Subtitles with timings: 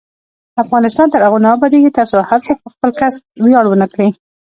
[0.63, 4.09] افغانستان تر هغو نه ابادیږي، ترڅو هر څوک په خپل کسب ویاړ ونه کړي.